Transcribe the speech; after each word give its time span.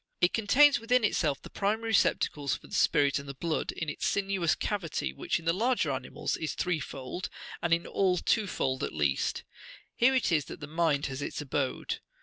It 0.19 0.33
contains 0.33 0.79
within 0.79 1.03
itself 1.03 1.43
the 1.43 1.51
primary 1.51 1.89
receptacles 1.89 2.55
for 2.57 2.65
the 2.65 2.73
spirit 2.73 3.19
and 3.19 3.29
the 3.29 3.35
blood, 3.35 3.71
in 3.71 3.87
its 3.87 4.07
sinuous 4.07 4.55
cavity, 4.55 5.13
which 5.13 5.37
in 5.37 5.45
the 5.45 5.53
larger 5.53 5.91
animals 5.91 6.35
is 6.37 6.55
threefold,67 6.55 7.29
and 7.61 7.71
in 7.71 7.85
all 7.85 8.17
twofold 8.17 8.83
at 8.83 8.95
least: 8.95 9.43
here 9.95 10.15
it 10.15 10.31
is 10.31 10.45
that 10.45 10.59
the 10.59 10.67
mind68 10.67 11.05
has 11.05 11.21
its 11.21 11.39
abode. 11.39 11.99